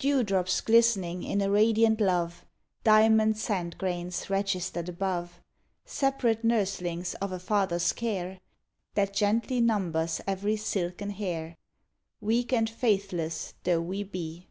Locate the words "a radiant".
1.40-2.00